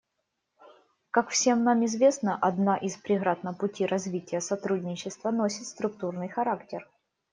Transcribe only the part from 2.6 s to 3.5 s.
из преград